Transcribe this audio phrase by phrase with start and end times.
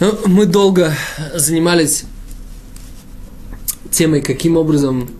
[0.00, 0.92] Ну, мы долго
[1.34, 2.04] занимались
[3.90, 5.10] темой, каким образом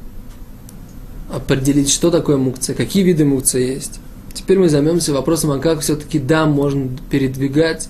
[1.33, 3.99] определить, что такое мукция, какие виды мукция есть.
[4.35, 7.89] Теперь мы займемся вопросом, а как все-таки, да, можно передвигать,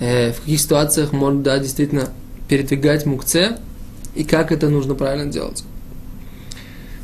[0.00, 2.10] э, в каких ситуациях можно, да, действительно
[2.46, 3.56] передвигать мукце,
[4.14, 5.64] и как это нужно правильно делать.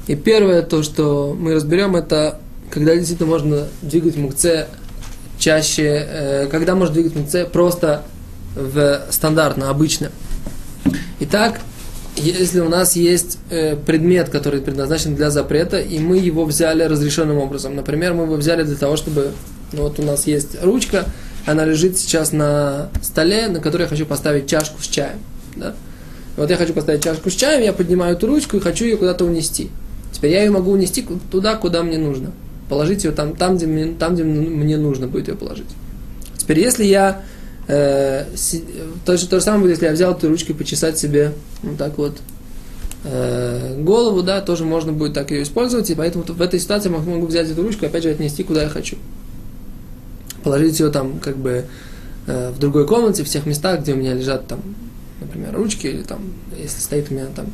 [0.06, 4.66] И первое, то, что мы разберем, это когда действительно можно двигать мукце
[5.38, 8.04] чаще, э, когда можно двигать мукце просто
[8.58, 10.10] в стандартно, обычно.
[11.20, 11.60] Итак,
[12.16, 17.38] если у нас есть э, предмет, который предназначен для запрета, и мы его взяли разрешенным
[17.38, 17.76] образом.
[17.76, 19.32] Например, мы его взяли для того, чтобы...
[19.72, 21.04] Ну, вот у нас есть ручка,
[21.46, 25.18] она лежит сейчас на столе, на которой я хочу поставить чашку с чаем.
[25.56, 25.74] Да?
[26.36, 29.24] Вот я хочу поставить чашку с чаем, я поднимаю эту ручку и хочу ее куда-то
[29.24, 29.70] унести.
[30.12, 32.32] Теперь я ее могу унести туда, куда мне нужно.
[32.68, 35.68] Положить ее там, там, где мне, там, где мне нужно будет ее положить.
[36.38, 37.22] Теперь, если я
[37.68, 38.24] э,
[39.04, 41.96] то, то же самое будет, если я взял эту ручку и почесать себе вот так
[41.98, 42.18] вот
[43.04, 46.98] э, голову, да, тоже можно будет так ее использовать, и поэтому в этой ситуации я
[46.98, 48.96] могу взять эту ручку и опять же отнести куда я хочу.
[50.42, 51.66] Положить ее там как бы
[52.26, 54.60] э, в другой комнате, в тех местах, где у меня лежат там,
[55.20, 56.20] например, ручки, или там,
[56.56, 57.46] если стоит у меня там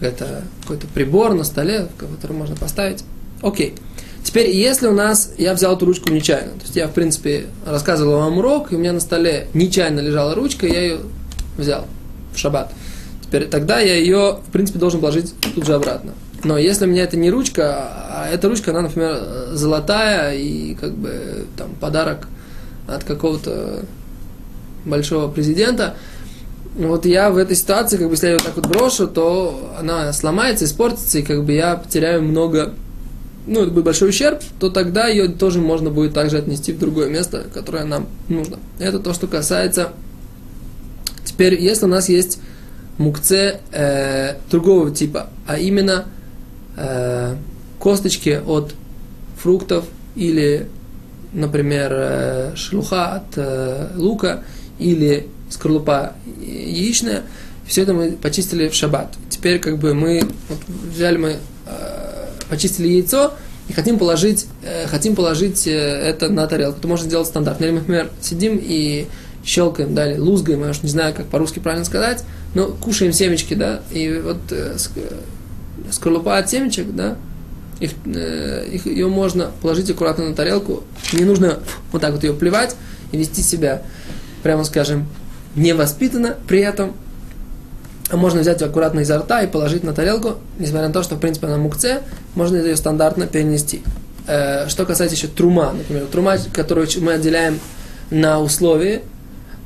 [0.00, 3.04] какой-то прибор на столе, который можно поставить.
[3.42, 3.74] Окей.
[4.22, 8.18] Теперь, если у нас, я взял эту ручку нечаянно, то есть я, в принципе, рассказывал
[8.18, 10.98] вам урок, и у меня на столе нечаянно лежала ручка, я ее
[11.56, 11.86] взял
[12.34, 12.72] в шаббат.
[13.22, 16.12] Теперь, тогда я ее, в принципе, должен положить тут же обратно.
[16.44, 19.18] Но если у меня это не ручка, а эта ручка, она, например,
[19.52, 22.28] золотая и как бы там подарок
[22.86, 23.84] от какого-то
[24.84, 25.94] большого президента,
[26.76, 30.12] вот я в этой ситуации, как бы, если я ее так вот брошу, то она
[30.12, 32.74] сломается, испортится, и как бы я потеряю много
[33.48, 37.08] ну, это будет большой ущерб, то тогда ее тоже можно будет также отнести в другое
[37.08, 38.58] место, которое нам нужно.
[38.78, 39.92] Это то, что касается...
[41.24, 42.40] Теперь, если у нас есть
[42.98, 46.06] мукце э, другого типа, а именно
[46.76, 47.36] э,
[47.78, 48.74] косточки от
[49.36, 49.84] фруктов
[50.16, 50.68] или,
[51.32, 54.42] например, э, шелуха от э, лука
[54.78, 57.22] или скорлупа яичная,
[57.66, 59.14] все это мы почистили в шаббат.
[59.28, 60.58] Теперь как бы мы вот,
[60.92, 61.36] взяли мы
[62.48, 63.34] почистили яйцо
[63.68, 66.78] и хотим положить, э, хотим положить э, это на тарелку.
[66.78, 67.64] Это можно сделать стандартно.
[67.64, 69.06] Или, например, сидим и
[69.44, 73.54] щелкаем, да, или лузгаем, я уж не знаю, как по-русски правильно сказать, но кушаем семечки,
[73.54, 74.76] да, и вот э,
[75.90, 77.16] скорлупа от семечек, да,
[77.80, 81.60] их, э, их, ее можно положить аккуратно на тарелку, не нужно
[81.92, 82.76] вот так вот ее плевать
[83.12, 83.82] и вести себя,
[84.42, 85.06] прямо скажем,
[85.54, 86.94] невоспитанно, при этом
[88.16, 91.46] можно взять аккуратно изо рта и положить на тарелку, несмотря на то, что, в принципе,
[91.46, 92.02] она мукце,
[92.34, 93.82] можно ее стандартно перенести.
[94.26, 97.60] Э, что касается еще трума, например, трума, которую мы отделяем
[98.10, 99.02] на условии,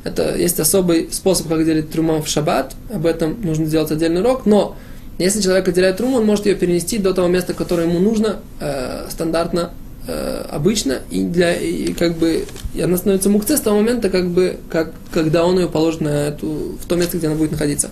[0.04, 4.46] это есть особый способ, как делить труму в шаббат, об этом нужно сделать отдельный урок,
[4.46, 4.76] но
[5.18, 9.06] если человек отделяет труму, он может ее перенести до того места, которое ему нужно, э,
[9.10, 9.70] стандартно,
[10.08, 14.30] э, обычно, и, для, и как бы и она становится мукце с того момента, как
[14.30, 17.90] бы, как, когда он ее положит на эту, в то место, где она будет находиться.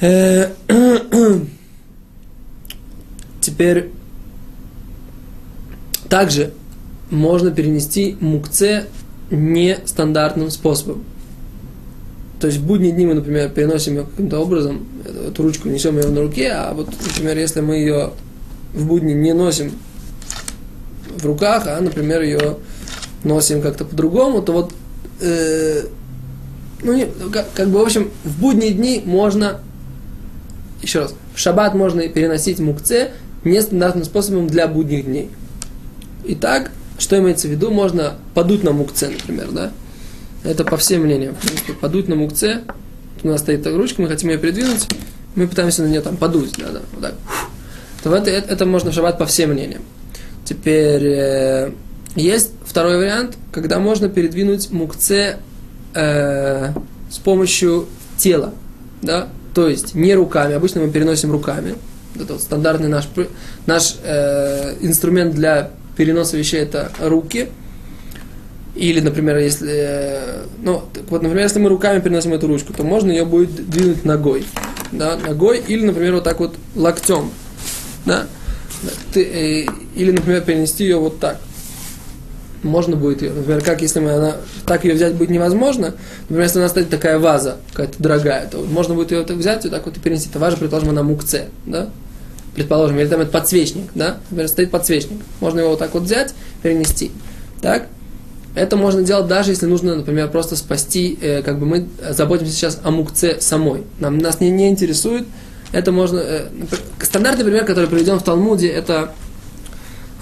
[0.00, 0.50] Э,
[3.40, 3.90] теперь
[6.08, 6.52] также
[7.10, 8.86] можно перенести мукце
[9.30, 11.04] нестандартным способом.
[12.40, 14.86] То есть в будние дни мы, например, переносим ее каким-то образом,
[15.28, 18.12] эту ручку несем ее на руке, а вот, например, если мы ее
[18.72, 19.72] в будни не носим
[21.16, 22.58] в руках, а, например, ее
[23.24, 24.72] носим как-то по-другому, то вот,
[25.20, 25.84] э,
[26.82, 29.60] ну, не, как, как бы, в общем, в будние дни можно
[30.82, 33.10] еще раз, в шаббат можно переносить мукце
[33.44, 35.30] нестандартным способом для будних дней.
[36.24, 37.70] Итак, что имеется в виду?
[37.70, 39.72] Можно подуть на мукце, например, да?
[40.44, 41.36] Это по всем мнениям.
[41.80, 42.62] Подуть на мукце.
[43.22, 44.86] У нас стоит ручка, мы хотим ее передвинуть,
[45.34, 47.14] мы пытаемся на нее там подуть, да, да, вот так.
[48.02, 49.82] То это, это, это можно в шаббат по всем мнениям.
[50.44, 51.72] Теперь э,
[52.14, 55.38] есть второй вариант, когда можно передвинуть мукце
[55.94, 56.72] э,
[57.10, 57.86] с помощью
[58.18, 58.52] тела,
[59.00, 61.76] да, то есть не руками, обычно мы переносим руками.
[62.14, 63.08] Это вот стандартный наш,
[63.66, 67.48] наш э, инструмент для переноса вещей это руки.
[68.74, 73.10] Или, например, если, э, ну, вот, например, если мы руками переносим эту ручку, то можно
[73.10, 74.44] ее будет двинуть ногой,
[74.92, 77.30] да, ногой, или, например, вот так вот локтем,
[78.04, 78.26] да,
[79.14, 79.66] Ты, э,
[79.96, 81.38] или, например, перенести ее вот так
[82.62, 86.58] можно будет ее, например, как если мы, она, так ее взять будет невозможно, например, если
[86.58, 89.84] у нас стоит такая ваза, какая-то дорогая, то можно будет ее так взять и так
[89.86, 90.28] вот и перенести.
[90.30, 91.88] Это важно, предположим, она мукце, да?
[92.54, 94.18] Предположим, или там это подсвечник, да?
[94.30, 95.20] Например, стоит подсвечник.
[95.40, 97.12] Можно его вот так вот взять, перенести.
[97.60, 97.86] Так?
[98.54, 102.80] Это можно делать даже если нужно, например, просто спасти, э, как бы мы заботимся сейчас
[102.82, 103.84] о мукце самой.
[104.00, 105.26] Нам, нас не, не интересует,
[105.70, 106.18] это можно...
[106.18, 106.48] Э,
[107.00, 109.12] стандартный пример, который приведен в Талмуде, это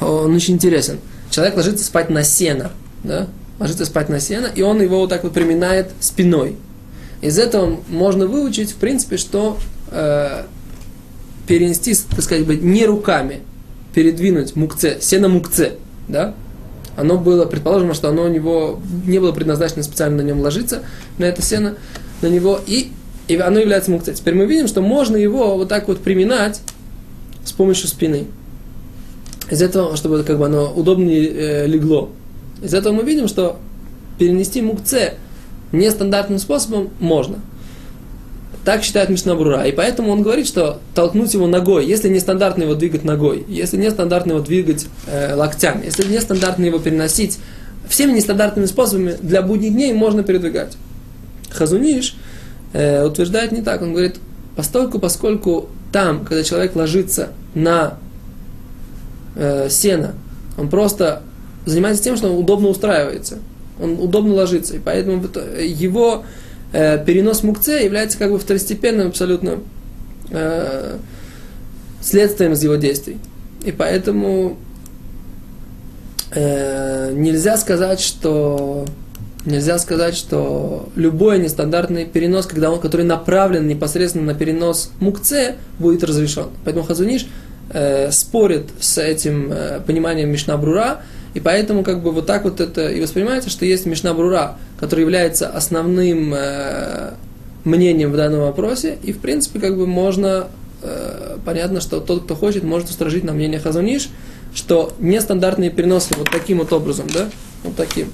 [0.00, 0.98] он очень интересен.
[1.30, 3.28] Человек ложится спать на сено, да?
[3.58, 6.56] ложится спать на сено, и он его вот так вот приминает спиной.
[7.20, 9.58] Из этого можно выучить, в принципе, что
[9.90, 10.44] э,
[11.46, 13.40] перенести, так сказать, не руками,
[13.94, 15.76] передвинуть мукце, сено мукце,
[16.08, 16.34] да,
[16.96, 20.82] оно было, предположим, что оно у него не было предназначено специально на нем ложиться,
[21.18, 21.76] на это сено,
[22.22, 22.90] на него, и,
[23.28, 24.14] и оно является мукце.
[24.14, 26.60] Теперь мы видим, что можно его вот так вот приминать
[27.44, 28.26] с помощью спины.
[29.50, 32.10] Из этого, чтобы как бы оно удобнее э, легло.
[32.62, 33.58] Из этого мы видим, что
[34.18, 35.14] перенести мукце
[35.72, 37.38] нестандартным способом можно.
[38.64, 39.62] Так считает Мишнабрура.
[39.62, 44.32] И поэтому он говорит, что толкнуть его ногой, если нестандартно его двигать ногой, если нестандартно
[44.32, 47.38] его двигать э, локтями, если нестандартно его переносить,
[47.88, 50.76] всеми нестандартными способами для будних дней можно передвигать.
[51.50, 52.16] Хазуниш
[52.72, 53.82] э, утверждает не так.
[53.82, 54.16] Он говорит,
[54.56, 57.98] постольку, поскольку там, когда человек ложится на
[59.36, 60.14] э, сено,
[60.58, 61.22] он просто
[61.64, 63.38] занимается тем, что он удобно устраивается,
[63.80, 65.22] он удобно ложится, и поэтому
[65.60, 66.24] его
[66.72, 69.58] э, перенос мукце является как бы второстепенным абсолютно
[70.30, 70.96] э,
[72.00, 73.18] следствием из его действий.
[73.64, 74.56] И поэтому
[76.30, 78.84] э, нельзя сказать, что
[79.44, 86.04] нельзя сказать, что любой нестандартный перенос, когда он, который направлен непосредственно на перенос мукце, будет
[86.04, 86.48] разрешен.
[86.64, 87.26] Поэтому Хазуниш
[87.70, 91.02] э, спорит с этим э, пониманием Мишна Брура,
[91.34, 95.00] и поэтому как бы вот так вот это и воспринимается, что есть Мишна Брура, который
[95.00, 97.12] является основным э,
[97.64, 100.48] мнением в данном вопросе, и в принципе как бы можно,
[100.82, 104.08] э, понятно, что тот, кто хочет, может устражить на мнение Хазуниш,
[104.54, 107.28] что нестандартные переносы вот таким вот образом, да,
[107.64, 108.10] вот таким.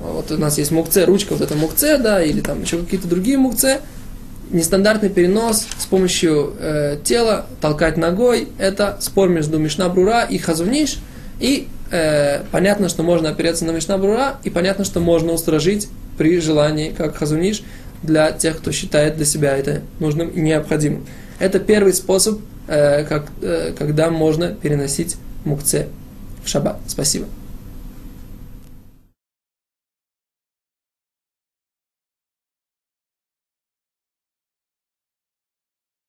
[0.00, 3.36] Вот у нас есть мукце, ручка, вот это мукце, да, или там еще какие-то другие
[3.36, 3.80] мукце,
[4.50, 10.98] нестандартный перенос с помощью э, тела, толкать ногой, это спор между Мишна Брура и Хазуниш,
[11.40, 16.40] и э, понятно, что можно опереться на Мишна Брура, и понятно, что можно устражить при
[16.40, 17.62] желании, как Хазуниш,
[18.02, 21.06] для тех, кто считает для себя это нужным и необходимым.
[21.38, 25.88] Это первый способ, э, как, э, когда можно переносить мукце
[26.44, 26.78] в шаббат.
[26.86, 27.26] Спасибо.